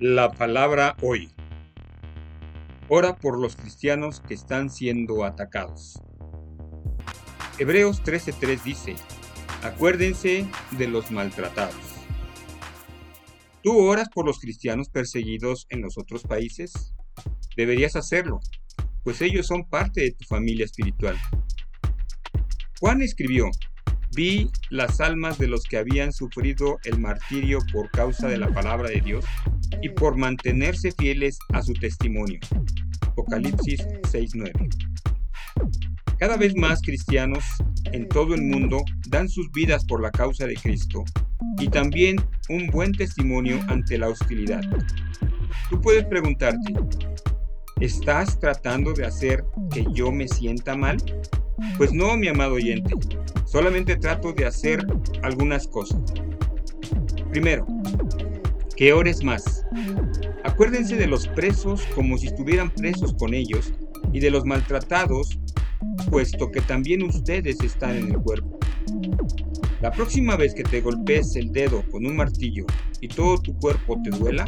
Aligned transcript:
La 0.00 0.30
palabra 0.30 0.96
hoy. 1.02 1.30
Ora 2.88 3.16
por 3.16 3.38
los 3.38 3.54
cristianos 3.54 4.22
que 4.26 4.32
están 4.32 4.70
siendo 4.70 5.24
atacados. 5.24 6.00
Hebreos 7.58 8.02
13:3 8.02 8.62
dice, 8.62 8.96
acuérdense 9.62 10.48
de 10.70 10.88
los 10.88 11.10
maltratados. 11.10 11.74
¿Tú 13.62 13.78
oras 13.78 14.08
por 14.08 14.24
los 14.24 14.40
cristianos 14.40 14.88
perseguidos 14.88 15.66
en 15.68 15.82
los 15.82 15.98
otros 15.98 16.22
países? 16.22 16.94
Deberías 17.54 17.94
hacerlo, 17.94 18.40
pues 19.04 19.20
ellos 19.20 19.46
son 19.48 19.68
parte 19.68 20.00
de 20.00 20.12
tu 20.12 20.24
familia 20.24 20.64
espiritual. 20.64 21.18
Juan 22.80 23.02
escribió, 23.02 23.50
vi 24.14 24.50
las 24.70 25.00
almas 25.00 25.38
de 25.38 25.48
los 25.48 25.64
que 25.64 25.78
habían 25.78 26.12
sufrido 26.12 26.78
el 26.84 26.98
martirio 26.98 27.58
por 27.72 27.90
causa 27.90 28.28
de 28.28 28.38
la 28.38 28.52
palabra 28.52 28.88
de 28.88 29.00
Dios 29.00 29.24
y 29.82 29.88
por 29.90 30.16
mantenerse 30.16 30.92
fieles 30.92 31.38
a 31.52 31.62
su 31.62 31.72
testimonio. 31.74 32.40
Apocalipsis 33.02 33.86
6:9. 34.10 34.68
Cada 36.18 36.36
vez 36.36 36.54
más 36.54 36.82
cristianos 36.82 37.44
en 37.92 38.08
todo 38.08 38.34
el 38.34 38.42
mundo 38.42 38.84
dan 39.08 39.28
sus 39.28 39.50
vidas 39.52 39.84
por 39.84 40.02
la 40.02 40.10
causa 40.10 40.46
de 40.46 40.54
Cristo 40.54 41.04
y 41.58 41.68
también 41.68 42.16
un 42.48 42.66
buen 42.68 42.92
testimonio 42.92 43.58
ante 43.68 43.96
la 43.96 44.08
hostilidad. 44.08 44.60
Tú 45.70 45.80
puedes 45.80 46.04
preguntarte, 46.04 46.74
¿estás 47.80 48.38
tratando 48.38 48.92
de 48.92 49.06
hacer 49.06 49.44
que 49.72 49.86
yo 49.94 50.12
me 50.12 50.28
sienta 50.28 50.76
mal? 50.76 50.98
Pues 51.76 51.92
no, 51.92 52.16
mi 52.16 52.28
amado 52.28 52.54
oyente, 52.54 52.94
solamente 53.46 53.96
trato 53.96 54.32
de 54.32 54.46
hacer 54.46 54.86
algunas 55.22 55.66
cosas. 55.66 56.00
Primero, 57.30 57.66
que 58.76 58.92
ores 58.92 59.22
más. 59.22 59.64
Acuérdense 60.44 60.96
de 60.96 61.06
los 61.06 61.28
presos 61.28 61.82
como 61.94 62.16
si 62.16 62.28
estuvieran 62.28 62.70
presos 62.70 63.14
con 63.14 63.34
ellos 63.34 63.72
y 64.12 64.20
de 64.20 64.30
los 64.30 64.44
maltratados, 64.44 65.38
puesto 66.10 66.50
que 66.50 66.60
también 66.62 67.02
ustedes 67.02 67.60
están 67.60 67.96
en 67.96 68.12
el 68.12 68.18
cuerpo. 68.18 68.58
La 69.80 69.90
próxima 69.90 70.36
vez 70.36 70.54
que 70.54 70.62
te 70.62 70.80
golpees 70.80 71.36
el 71.36 71.52
dedo 71.52 71.82
con 71.90 72.04
un 72.04 72.16
martillo 72.16 72.66
y 73.00 73.08
todo 73.08 73.38
tu 73.38 73.56
cuerpo 73.58 73.98
te 74.02 74.10
duela, 74.10 74.44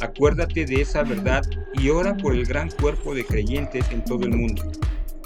acuérdate 0.00 0.64
de 0.64 0.80
esa 0.80 1.02
verdad 1.02 1.42
y 1.74 1.88
ora 1.88 2.16
por 2.16 2.34
el 2.34 2.44
gran 2.44 2.70
cuerpo 2.70 3.14
de 3.14 3.24
creyentes 3.24 3.84
en 3.90 4.04
todo 4.04 4.24
el 4.24 4.36
mundo. 4.36 4.62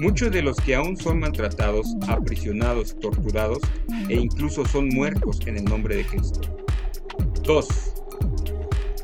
Muchos 0.00 0.30
de 0.30 0.42
los 0.42 0.56
que 0.58 0.74
aún 0.74 0.96
son 0.96 1.20
maltratados, 1.20 1.96
aprisionados, 2.08 2.98
torturados 3.00 3.60
e 4.08 4.14
incluso 4.14 4.64
son 4.66 4.88
muertos 4.88 5.40
en 5.46 5.56
el 5.56 5.64
nombre 5.64 5.96
de 5.96 6.06
Cristo. 6.06 6.40
2 7.42 7.96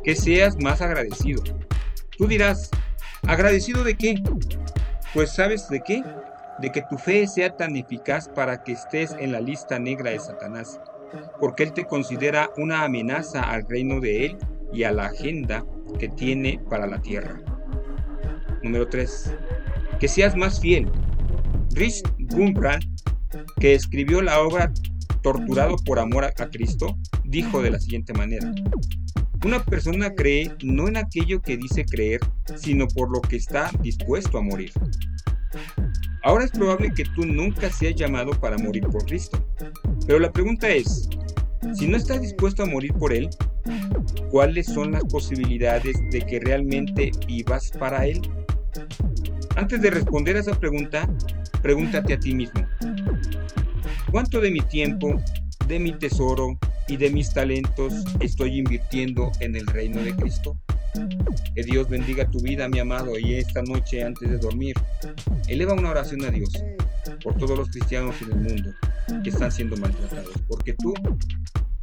que 0.02 0.16
seas 0.16 0.56
más 0.58 0.80
agradecido. 0.80 1.42
Tú 2.16 2.26
dirás, 2.26 2.70
¿agradecido 3.26 3.84
de 3.84 3.96
qué? 3.96 4.22
Pues 5.14 5.32
sabes 5.32 5.68
de 5.68 5.80
qué? 5.80 6.02
De 6.58 6.70
que 6.70 6.82
tu 6.82 6.98
fe 6.98 7.26
sea 7.26 7.56
tan 7.56 7.76
eficaz 7.76 8.28
para 8.28 8.62
que 8.62 8.72
estés 8.72 9.14
en 9.18 9.32
la 9.32 9.40
lista 9.40 9.78
negra 9.78 10.10
de 10.10 10.18
Satanás, 10.18 10.80
porque 11.40 11.62
él 11.62 11.72
te 11.72 11.84
considera 11.84 12.50
una 12.56 12.84
amenaza 12.84 13.42
al 13.42 13.68
reino 13.68 14.00
de 14.00 14.26
él 14.26 14.38
y 14.72 14.84
a 14.84 14.92
la 14.92 15.06
agenda 15.06 15.64
que 15.98 16.08
tiene 16.08 16.60
para 16.68 16.86
la 16.86 17.00
tierra. 17.00 17.40
Número 18.62 18.88
3. 18.88 19.34
Que 20.02 20.08
seas 20.08 20.34
más 20.34 20.58
fiel. 20.58 20.90
Rich 21.74 22.02
Gumbrand, 22.18 22.82
que 23.60 23.74
escribió 23.74 24.20
la 24.20 24.40
obra 24.40 24.72
Torturado 25.22 25.76
por 25.76 26.00
amor 26.00 26.24
a 26.24 26.32
Cristo, 26.32 26.98
dijo 27.22 27.62
de 27.62 27.70
la 27.70 27.78
siguiente 27.78 28.12
manera, 28.12 28.52
una 29.44 29.64
persona 29.64 30.12
cree 30.12 30.50
no 30.64 30.88
en 30.88 30.96
aquello 30.96 31.40
que 31.40 31.56
dice 31.56 31.84
creer, 31.84 32.18
sino 32.56 32.88
por 32.88 33.12
lo 33.12 33.20
que 33.20 33.36
está 33.36 33.70
dispuesto 33.80 34.38
a 34.38 34.42
morir. 34.42 34.72
Ahora 36.24 36.46
es 36.46 36.50
probable 36.50 36.92
que 36.92 37.04
tú 37.04 37.24
nunca 37.24 37.70
seas 37.70 37.94
llamado 37.94 38.32
para 38.32 38.58
morir 38.58 38.82
por 38.88 39.06
Cristo. 39.06 39.38
Pero 40.04 40.18
la 40.18 40.32
pregunta 40.32 40.68
es, 40.68 41.08
si 41.74 41.86
no 41.86 41.96
estás 41.96 42.20
dispuesto 42.22 42.64
a 42.64 42.66
morir 42.66 42.92
por 42.94 43.12
Él, 43.12 43.30
¿cuáles 44.32 44.66
son 44.66 44.90
las 44.90 45.04
posibilidades 45.04 45.96
de 46.10 46.22
que 46.22 46.40
realmente 46.40 47.12
vivas 47.28 47.70
para 47.78 48.04
Él? 48.04 48.20
Antes 49.56 49.82
de 49.82 49.90
responder 49.90 50.36
a 50.36 50.40
esa 50.40 50.58
pregunta, 50.58 51.08
pregúntate 51.62 52.14
a 52.14 52.20
ti 52.20 52.34
mismo, 52.34 52.66
¿cuánto 54.10 54.40
de 54.40 54.50
mi 54.50 54.60
tiempo, 54.60 55.20
de 55.66 55.78
mi 55.78 55.92
tesoro, 55.92 56.58
y 56.88 56.96
de 56.96 57.10
mis 57.10 57.32
talentos 57.32 57.94
estoy 58.20 58.58
invirtiendo 58.58 59.30
en 59.40 59.56
el 59.56 59.66
reino 59.66 60.02
de 60.02 60.14
Cristo? 60.14 60.58
Que 61.54 61.62
Dios 61.62 61.88
bendiga 61.88 62.28
tu 62.28 62.38
vida, 62.40 62.68
mi 62.68 62.80
amado, 62.80 63.18
y 63.18 63.34
esta 63.34 63.62
noche 63.62 64.02
antes 64.02 64.28
de 64.28 64.38
dormir, 64.38 64.74
eleva 65.48 65.72
una 65.74 65.90
oración 65.90 66.24
a 66.24 66.30
Dios 66.30 66.50
por 67.22 67.34
todos 67.36 67.58
los 67.58 67.70
cristianos 67.70 68.14
en 68.22 68.32
el 68.32 68.38
mundo 68.40 68.70
que 69.22 69.30
están 69.30 69.50
siendo 69.50 69.76
maltratados, 69.76 70.34
porque 70.48 70.74
tú, 70.74 70.92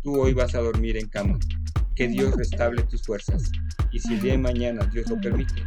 tú 0.03 0.21
hoy 0.21 0.33
vas 0.33 0.53
a 0.55 0.59
dormir 0.59 0.97
en 0.97 1.07
cama. 1.07 1.39
Que 1.95 2.07
Dios 2.07 2.33
restable 2.37 2.83
tus 2.83 3.03
fuerzas. 3.03 3.51
Y 3.91 3.99
si 3.99 4.13
el 4.13 4.21
día 4.21 4.31
de 4.33 4.37
mañana 4.37 4.85
Dios 4.93 5.09
lo 5.09 5.19
permite, 5.19 5.61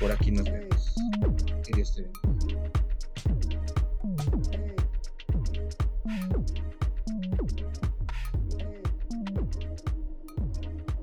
por 0.00 0.10
aquí 0.10 0.32
nos 0.32 0.44
vemos. 0.44 0.94
Que 1.66 1.72
Dios 1.72 1.94
te 1.94 2.02
bendiga. 2.02 2.25